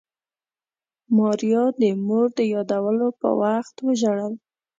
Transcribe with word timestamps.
ماريا 1.15 1.63
د 1.81 1.83
مور 2.05 2.27
د 2.37 2.39
يادولو 2.53 3.07
په 3.19 3.29
وخت 3.41 3.75
وژړل. 3.85 4.33